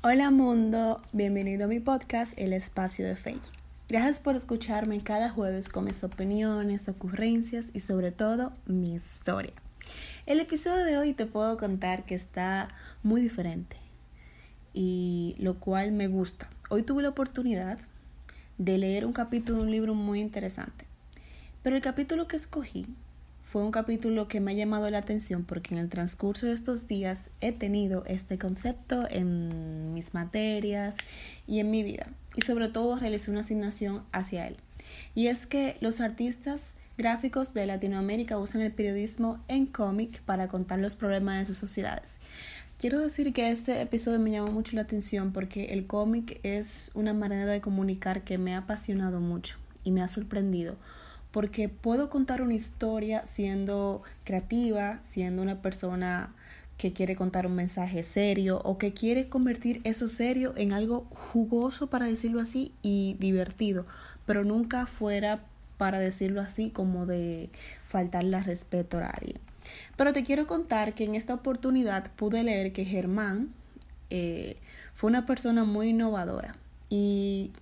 Hola 0.00 0.30
mundo, 0.30 1.02
bienvenido 1.12 1.64
a 1.64 1.68
mi 1.68 1.80
podcast 1.80 2.32
El 2.38 2.52
Espacio 2.52 3.04
de 3.04 3.16
Fake. 3.16 3.42
Gracias 3.88 4.20
por 4.20 4.36
escucharme 4.36 5.02
cada 5.02 5.28
jueves 5.28 5.68
con 5.68 5.86
mis 5.86 6.04
opiniones, 6.04 6.88
ocurrencias 6.88 7.70
y 7.72 7.80
sobre 7.80 8.12
todo 8.12 8.52
mi 8.64 8.94
historia. 8.94 9.54
El 10.24 10.38
episodio 10.38 10.84
de 10.84 10.98
hoy 10.98 11.14
te 11.14 11.26
puedo 11.26 11.58
contar 11.58 12.06
que 12.06 12.14
está 12.14 12.68
muy 13.02 13.20
diferente 13.20 13.76
y 14.72 15.34
lo 15.40 15.58
cual 15.58 15.90
me 15.90 16.06
gusta. 16.06 16.48
Hoy 16.70 16.84
tuve 16.84 17.02
la 17.02 17.08
oportunidad 17.08 17.80
de 18.56 18.78
leer 18.78 19.04
un 19.04 19.12
capítulo 19.12 19.58
de 19.58 19.64
un 19.64 19.72
libro 19.72 19.94
muy 19.96 20.20
interesante, 20.20 20.86
pero 21.64 21.74
el 21.74 21.82
capítulo 21.82 22.28
que 22.28 22.36
escogí 22.36 22.86
fue 23.48 23.62
un 23.62 23.70
capítulo 23.70 24.28
que 24.28 24.40
me 24.40 24.50
ha 24.50 24.54
llamado 24.54 24.90
la 24.90 24.98
atención 24.98 25.42
porque 25.42 25.72
en 25.72 25.80
el 25.80 25.88
transcurso 25.88 26.44
de 26.44 26.52
estos 26.52 26.86
días 26.86 27.30
he 27.40 27.50
tenido 27.50 28.04
este 28.04 28.36
concepto 28.36 29.08
en 29.08 29.94
mis 29.94 30.12
materias 30.12 30.98
y 31.46 31.60
en 31.60 31.70
mi 31.70 31.82
vida 31.82 32.08
y 32.36 32.42
sobre 32.42 32.68
todo 32.68 32.98
realicé 32.98 33.30
una 33.30 33.40
asignación 33.40 34.02
hacia 34.12 34.48
él. 34.48 34.58
Y 35.14 35.28
es 35.28 35.46
que 35.46 35.78
los 35.80 36.02
artistas 36.02 36.74
gráficos 36.98 37.54
de 37.54 37.64
Latinoamérica 37.64 38.36
usan 38.36 38.60
el 38.60 38.70
periodismo 38.70 39.42
en 39.48 39.64
cómic 39.64 40.20
para 40.24 40.48
contar 40.48 40.78
los 40.78 40.94
problemas 40.94 41.38
de 41.38 41.46
sus 41.46 41.56
sociedades. 41.56 42.18
Quiero 42.78 43.00
decir 43.00 43.32
que 43.32 43.50
este 43.50 43.80
episodio 43.80 44.18
me 44.18 44.30
llamó 44.30 44.52
mucho 44.52 44.76
la 44.76 44.82
atención 44.82 45.32
porque 45.32 45.68
el 45.70 45.86
cómic 45.86 46.38
es 46.42 46.90
una 46.92 47.14
manera 47.14 47.46
de 47.46 47.62
comunicar 47.62 48.24
que 48.24 48.36
me 48.36 48.54
ha 48.54 48.58
apasionado 48.58 49.20
mucho 49.20 49.56
y 49.84 49.90
me 49.90 50.02
ha 50.02 50.08
sorprendido 50.08 50.76
porque 51.30 51.68
puedo 51.68 52.10
contar 52.10 52.42
una 52.42 52.54
historia 52.54 53.26
siendo 53.26 54.02
creativa, 54.24 55.00
siendo 55.04 55.42
una 55.42 55.60
persona 55.60 56.34
que 56.78 56.92
quiere 56.92 57.16
contar 57.16 57.46
un 57.46 57.54
mensaje 57.54 58.02
serio 58.04 58.60
o 58.64 58.78
que 58.78 58.92
quiere 58.92 59.28
convertir 59.28 59.80
eso 59.84 60.08
serio 60.08 60.54
en 60.56 60.72
algo 60.72 61.06
jugoso, 61.10 61.88
para 61.88 62.06
decirlo 62.06 62.40
así, 62.40 62.72
y 62.82 63.16
divertido, 63.18 63.84
pero 64.26 64.44
nunca 64.44 64.86
fuera, 64.86 65.44
para 65.76 65.98
decirlo 65.98 66.40
así, 66.40 66.70
como 66.70 67.04
de 67.04 67.50
faltarle 67.88 68.40
respeto 68.40 68.98
a 68.98 69.08
alguien. 69.08 69.40
Pero 69.96 70.12
te 70.12 70.24
quiero 70.24 70.46
contar 70.46 70.94
que 70.94 71.04
en 71.04 71.14
esta 71.14 71.34
oportunidad 71.34 72.10
pude 72.12 72.42
leer 72.42 72.72
que 72.72 72.84
Germán 72.84 73.52
eh, 74.10 74.56
fue 74.94 75.08
una 75.10 75.26
persona 75.26 75.64
muy 75.64 75.90
innovadora 75.90 76.56
y 76.88 77.52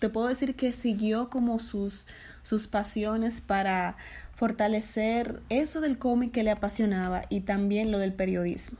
te 0.00 0.08
puedo 0.08 0.26
decir 0.26 0.56
que 0.56 0.72
siguió 0.72 1.30
como 1.30 1.60
sus 1.60 2.08
sus 2.42 2.66
pasiones 2.66 3.40
para 3.40 3.96
fortalecer 4.34 5.42
eso 5.48 5.80
del 5.80 5.98
cómic 5.98 6.32
que 6.32 6.42
le 6.42 6.50
apasionaba 6.50 7.22
y 7.28 7.40
también 7.40 7.90
lo 7.90 7.98
del 7.98 8.14
periodismo. 8.14 8.78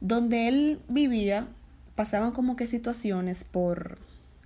Donde 0.00 0.48
él 0.48 0.80
vivía, 0.88 1.48
pasaban 1.94 2.32
como 2.32 2.56
que 2.56 2.66
situaciones 2.66 3.44
por 3.44 3.98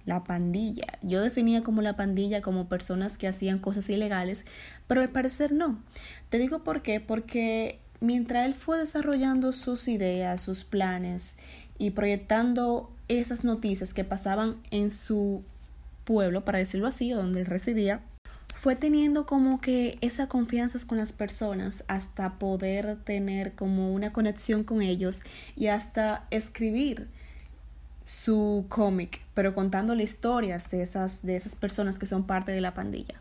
la 0.05 0.25
pandilla. 0.25 0.87
Yo 1.03 1.21
definía 1.21 1.63
como 1.63 1.83
la 1.83 1.97
pandilla 1.97 2.41
como 2.41 2.69
personas 2.69 3.19
que 3.19 3.29
hacían 3.29 3.59
cosas 3.59 3.89
ilegales, 3.91 4.45
pero 4.87 5.01
al 5.01 5.11
parecer 5.11 5.53
no. 5.53 5.83
Te 6.31 6.39
digo 6.39 6.63
por 6.63 6.83
qué, 6.83 7.01
porque 7.01 7.81
mientras 8.01 8.47
él 8.47 8.55
fue 8.55 8.79
desarrollando 8.79 9.53
sus 9.53 9.89
ideas, 9.89 10.41
sus 10.41 10.65
planes 10.65 11.37
y 11.79 11.91
proyectando 11.91 12.93
esas 13.09 13.45
noticias 13.45 13.95
que 13.95 14.05
pasaban 14.05 14.57
en 14.71 14.91
su 14.91 15.45
pueblo, 16.07 16.47
para 16.47 16.59
decirlo 16.59 16.87
así, 16.87 17.11
donde 17.11 17.41
él 17.41 17.47
residía, 17.47 18.01
fue 18.55 18.75
teniendo 18.75 19.27
como 19.27 19.61
que 19.61 19.99
esa 20.01 20.29
confianza 20.29 20.79
con 20.87 20.97
las 20.97 21.13
personas 21.13 21.85
hasta 21.89 22.39
poder 22.39 22.97
tener 23.05 23.53
como 23.53 23.93
una 23.93 24.15
conexión 24.15 24.65
con 24.65 24.81
ellos 24.81 25.23
y 25.57 25.67
hasta 25.67 26.27
escribir 26.31 27.09
su 28.05 28.65
cómic, 28.69 29.21
pero 29.35 29.53
contándole 29.53 30.05
historias 30.05 30.71
de 30.71 30.83
esas, 30.83 31.23
de 31.23 31.37
esas 31.37 31.55
personas 31.55 31.99
que 31.99 32.07
son 32.07 32.27
parte 32.27 32.53
de 32.53 32.61
la 32.61 32.73
pandilla. 32.73 33.21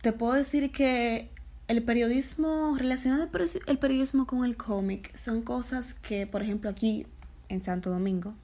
Te 0.00 0.12
puedo 0.12 0.32
decir 0.32 0.72
que 0.72 1.30
el 1.68 1.82
periodismo, 1.82 2.74
relacionado 2.78 3.28
el 3.66 3.78
periodismo 3.78 4.26
con 4.26 4.44
el 4.44 4.56
cómic, 4.56 5.14
son 5.14 5.42
cosas 5.42 5.94
que, 5.94 6.26
por 6.26 6.42
ejemplo, 6.42 6.70
aquí 6.70 7.06
en 7.48 7.60
Santo 7.60 7.90
Domingo, 7.90 8.34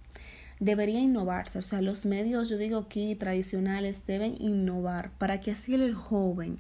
debería 0.63 1.01
innovarse. 1.01 1.59
O 1.59 1.63
sea, 1.63 1.83
los 1.83 2.07
medios, 2.07 2.49
yo 2.49 2.57
digo 2.57 2.79
aquí, 2.79 3.17
tradicionales, 3.17 4.07
deben 4.07 4.41
innovar 4.41 5.11
para 5.19 5.41
que 5.41 5.51
así 5.51 5.75
el 5.75 5.95
joven, 5.95 6.59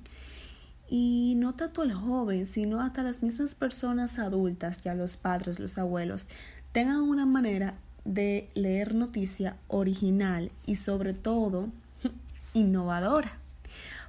y 0.89 1.35
no 1.39 1.55
tanto 1.55 1.85
el 1.85 1.95
joven, 1.95 2.47
sino 2.47 2.83
hasta 2.83 3.03
las 3.03 3.23
mismas 3.23 3.55
personas 3.55 4.19
adultas, 4.19 4.83
ya 4.83 4.95
los 4.95 5.17
padres, 5.17 5.59
los 5.59 5.79
abuelos, 5.79 6.29
tengan 6.73 7.01
una 7.01 7.25
manera 7.25 7.79
de 8.05 8.49
leer 8.55 8.95
noticia 8.95 9.57
original 9.69 10.51
y 10.67 10.77
sobre 10.77 11.15
todo 11.15 11.71
innovadora. 12.55 13.39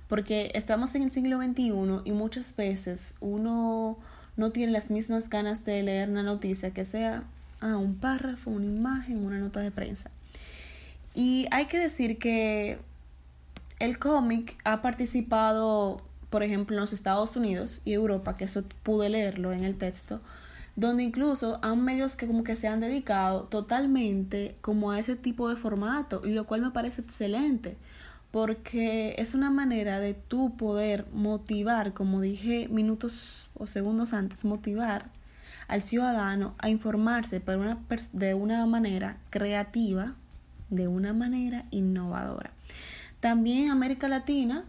Porque 0.09 0.51
estamos 0.55 0.93
en 0.95 1.03
el 1.03 1.11
siglo 1.13 1.37
XXI 1.41 2.01
y 2.03 2.11
muchas 2.11 2.53
veces 2.55 3.15
uno 3.21 3.97
no 4.35 4.51
tiene 4.51 4.73
las 4.73 4.91
mismas 4.91 5.29
ganas 5.29 5.63
de 5.63 5.83
leer 5.83 6.09
una 6.09 6.23
noticia 6.23 6.71
que 6.71 6.83
sea 6.83 7.23
a 7.63 7.77
un 7.77 7.95
párrafo, 7.95 8.51
una 8.51 8.65
imagen, 8.65 9.25
una 9.25 9.39
nota 9.39 9.61
de 9.61 9.71
prensa. 9.71 10.11
Y 11.15 11.47
hay 11.51 11.65
que 11.65 11.79
decir 11.79 12.17
que 12.17 12.79
el 13.79 13.99
cómic 13.99 14.57
ha 14.63 14.81
participado, 14.81 16.01
por 16.29 16.43
ejemplo, 16.43 16.75
en 16.75 16.81
los 16.81 16.93
Estados 16.93 17.35
Unidos 17.35 17.81
y 17.85 17.93
Europa, 17.93 18.35
que 18.35 18.45
eso 18.45 18.63
pude 18.83 19.09
leerlo 19.09 19.53
en 19.53 19.63
el 19.63 19.77
texto, 19.77 20.21
donde 20.75 21.03
incluso 21.03 21.59
han 21.61 21.83
medios 21.83 22.15
que 22.15 22.27
como 22.27 22.43
que 22.43 22.55
se 22.55 22.67
han 22.67 22.79
dedicado 22.79 23.43
totalmente 23.43 24.55
como 24.61 24.91
a 24.91 24.99
ese 24.99 25.15
tipo 25.15 25.49
de 25.49 25.55
formato, 25.55 26.21
y 26.25 26.31
lo 26.31 26.45
cual 26.47 26.61
me 26.61 26.71
parece 26.71 27.01
excelente, 27.01 27.77
porque 28.31 29.13
es 29.19 29.35
una 29.35 29.51
manera 29.51 29.99
de 29.99 30.15
tú 30.15 30.57
poder 30.57 31.05
motivar, 31.13 31.93
como 31.93 32.19
dije 32.19 32.67
minutos 32.69 33.49
o 33.53 33.67
segundos 33.67 34.13
antes, 34.13 34.43
motivar 34.45 35.11
al 35.67 35.81
ciudadano 35.81 36.55
a 36.59 36.69
informarse 36.69 37.41
de 38.13 38.33
una 38.33 38.65
manera 38.65 39.17
creativa, 39.29 40.15
de 40.69 40.87
una 40.87 41.13
manera 41.13 41.65
innovadora. 41.71 42.51
También 43.19 43.69
América 43.69 44.07
Latina 44.07 44.65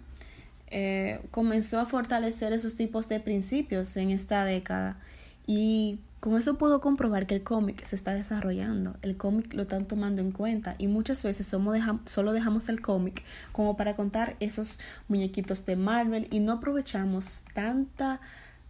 eh, 0.69 1.21
comenzó 1.31 1.81
a 1.81 1.87
fortalecer 1.87 2.53
esos 2.53 2.77
tipos 2.77 3.09
de 3.09 3.21
principios 3.21 3.97
en 3.97 4.11
esta 4.11 4.45
década 4.45 4.99
y 5.47 5.99
con 6.21 6.39
eso 6.39 6.57
puedo 6.57 6.81
comprobar 6.81 7.27
que 7.27 7.35
el 7.35 7.43
cómic 7.43 7.85
se 7.85 7.97
está 7.97 8.15
desarrollando, 8.15 8.97
el 9.03 9.17
cómic 9.19 9.53
lo 9.53 9.63
están 9.63 9.87
tomando 9.87 10.23
en 10.23 10.33
cuenta 10.33 10.75
y 10.79 10.89
muchas 10.89 11.23
veces 11.23 11.47
somos 11.47 11.77
solo 12.07 12.33
dejamos 12.33 12.69
el 12.71 12.81
cómic 12.81 13.23
como 13.53 13.77
para 13.77 13.95
contar 13.95 14.37
esos 14.41 14.79
muñequitos 15.07 15.67
de 15.67 15.77
Marvel 15.77 16.27
y 16.31 16.41
no 16.41 16.53
aprovechamos 16.53 17.45
tanta 17.53 18.21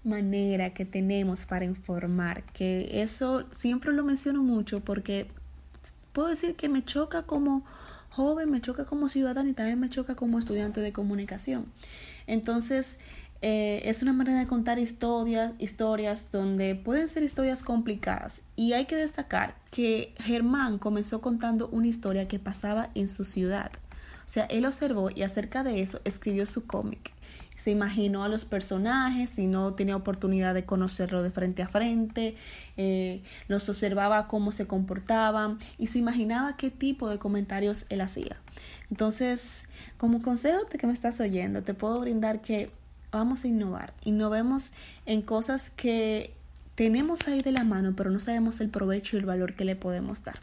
manera 0.05 0.75
que 0.75 0.85
tenemos 0.85 1.47
para 1.47 1.65
informar, 1.65 2.45
que 2.53 3.03
eso 3.03 3.45
siempre 3.51 3.93
lo 3.93 4.05
menciono 4.05 4.43
mucho 4.43 4.81
porque 4.81 5.29
puedo 6.13 6.29
decir 6.29 6.55
que 6.57 6.69
me 6.69 6.85
choca 6.85 7.23
como 7.23 7.65
joven, 8.11 8.51
me 8.51 8.61
choca 8.61 8.85
como 8.85 9.09
ciudadana 9.09 9.51
y 9.51 9.55
también 9.55 9.81
me 9.81 9.91
choca 9.91 10.15
como 10.15 10.39
estudiante 10.39 10.81
de 10.81 10.93
comunicación. 10.93 11.67
Entonces, 12.27 12.99
eh, 13.43 13.83
es 13.85 14.03
una 14.03 14.13
manera 14.13 14.39
de 14.39 14.47
contar 14.47 14.79
historias, 14.79 15.55
historias 15.59 16.31
donde 16.31 16.75
pueden 16.77 17.09
ser 17.09 17.23
historias 17.23 17.63
complicadas. 17.63 18.45
Y 18.57 18.73
hay 18.73 18.87
que 18.87 18.97
destacar 18.97 19.57
que 19.71 20.15
Germán 20.19 20.79
comenzó 20.79 21.21
contando 21.21 21.69
una 21.69 21.89
historia 21.89 22.29
que 22.29 22.39
pasaba 22.39 22.91
en 22.95 23.09
su 23.09 23.25
ciudad. 23.25 23.73
O 24.25 24.29
sea, 24.29 24.45
él 24.45 24.65
observó 24.65 25.11
y 25.15 25.23
acerca 25.23 25.63
de 25.63 25.83
eso 25.83 26.01
escribió 26.05 26.47
su 26.47 26.67
cómic 26.67 27.13
se 27.57 27.71
imaginó 27.71 28.25
a 28.25 28.29
los 28.29 28.45
personajes 28.45 29.39
y 29.39 29.47
no 29.47 29.75
tenía 29.75 29.97
oportunidad 29.97 30.55
de 30.55 30.65
conocerlo 30.65 31.23
de 31.23 31.31
frente 31.31 31.63
a 31.63 31.69
frente, 31.69 32.37
eh, 32.77 33.23
los 33.49 33.69
observaba 33.69 34.27
cómo 34.29 34.53
se 34.53 34.67
comportaban 34.67 35.59
y 35.79 35.87
se 35.89 35.99
imaginaba 35.99 36.57
qué 36.57 36.71
tipo 36.71 37.09
de 37.09 37.19
comentarios 37.19 37.87
él 37.89 38.01
hacía. 38.01 38.37
Entonces, 38.91 39.69
como 39.97 40.23
consejo 40.23 40.67
que 40.67 40.87
me 40.87 40.93
estás 40.93 41.21
oyendo, 41.21 41.63
te 41.63 41.75
puedo 41.75 42.01
brindar 42.01 42.41
que 42.41 42.71
vamos 43.11 43.45
a 43.45 43.49
innovar, 43.49 43.95
innovemos 44.05 44.75
en 45.07 45.23
cosas 45.23 45.71
que 45.71 46.35
tenemos 46.75 47.29
ahí 47.29 47.41
de 47.43 47.53
la 47.53 47.65
mano, 47.65 47.95
pero 47.97 48.11
no 48.11 48.19
sabemos 48.19 48.61
el 48.61 48.69
provecho 48.69 49.17
y 49.17 49.21
el 49.21 49.27
valor 49.27 49.55
que 49.55 49.65
le 49.65 49.77
podemos 49.77 50.25
dar 50.25 50.41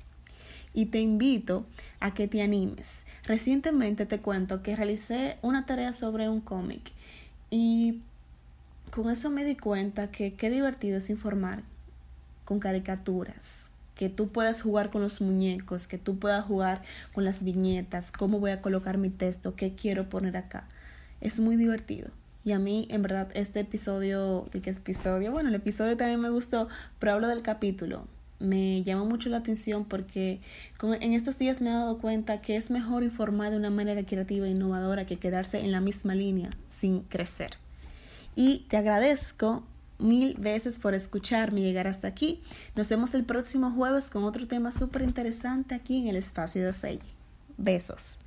y 0.74 0.88
te 0.88 1.00
invito 1.00 1.66
a 2.00 2.14
que 2.14 2.28
te 2.28 2.42
animes. 2.42 3.06
Recientemente 3.24 4.06
te 4.06 4.20
cuento 4.20 4.62
que 4.64 4.76
realicé 4.76 5.38
una 5.42 5.66
tarea 5.66 5.94
sobre 5.94 6.30
un 6.30 6.42
cómic 6.42 6.92
y 7.50 8.02
con 8.92 9.10
eso 9.10 9.30
me 9.30 9.44
di 9.44 9.56
cuenta 9.56 10.12
que 10.12 10.34
qué 10.34 10.50
divertido 10.50 10.98
es 10.98 11.10
informar 11.10 11.64
con 12.46 12.60
caricaturas, 12.60 13.72
que 13.96 14.10
tú 14.10 14.30
puedas 14.30 14.62
jugar 14.62 14.90
con 14.90 15.02
los 15.02 15.22
muñecos, 15.22 15.88
que 15.88 15.98
tú 15.98 16.18
puedas 16.20 16.44
jugar 16.44 16.82
con 17.14 17.24
las 17.24 17.44
viñetas, 17.44 18.12
cómo 18.12 18.40
voy 18.40 18.52
a 18.52 18.62
colocar 18.62 18.98
mi 18.98 19.10
texto, 19.10 19.56
qué 19.56 19.76
quiero 19.76 20.10
poner 20.10 20.36
acá. 20.38 20.68
Es 21.22 21.40
muy 21.40 21.56
divertido. 21.56 22.10
Y 22.44 22.54
a 22.54 22.60
mí, 22.60 22.88
en 22.90 23.04
verdad, 23.04 23.30
este 23.36 23.60
episodio, 23.60 24.48
¿de 24.52 24.62
qué 24.62 24.72
episodio? 24.72 25.32
Bueno, 25.32 25.50
el 25.50 25.56
episodio 25.56 25.96
también 25.96 26.20
me 26.20 26.30
gustó, 26.30 26.68
pero 26.98 27.14
hablo 27.14 27.28
del 27.28 27.44
capítulo 27.44 28.08
me 28.42 28.84
llamó 28.84 29.06
mucho 29.06 29.30
la 29.30 29.38
atención 29.38 29.86
porque 29.86 30.42
en 30.82 31.14
estos 31.14 31.40
días 31.40 31.62
me 31.62 31.70
he 31.70 31.74
dado 31.74 31.98
cuenta 32.00 32.42
que 32.42 32.58
es 32.58 32.70
mejor 32.70 33.04
informar 33.04 33.52
de 33.52 33.58
una 33.58 33.70
manera 33.70 34.04
creativa 34.06 34.48
e 34.48 34.52
innovadora 34.52 35.06
que 35.06 35.18
quedarse 35.18 35.60
en 35.60 35.72
la 35.72 35.82
misma 35.82 36.16
línea 36.16 36.50
sin 36.68 37.02
crecer. 37.02 37.52
Y 38.36 38.66
te 38.70 38.78
agradezco 38.78 39.64
mil 40.02 40.36
veces 40.36 40.80
por 40.80 40.94
escucharme 40.94 41.62
llegar 41.62 41.88
hasta 41.88 42.08
aquí. 42.08 42.42
Nos 42.76 42.90
vemos 42.90 43.14
el 43.14 43.24
próximo 43.24 43.72
jueves 43.72 44.10
con 44.10 44.24
otro 44.24 44.48
tema 44.48 44.72
súper 44.72 45.04
interesante 45.04 45.76
aquí 45.76 46.00
en 46.00 46.08
el 46.08 46.16
espacio 46.16 46.66
de 46.66 46.74
Faye. 46.74 47.00
Besos. 47.58 48.20